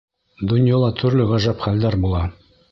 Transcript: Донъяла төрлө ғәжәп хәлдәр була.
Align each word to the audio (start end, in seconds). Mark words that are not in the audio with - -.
Донъяла 0.53 0.89
төрлө 1.03 1.29
ғәжәп 1.35 1.63
хәлдәр 1.69 2.01
була. 2.07 2.27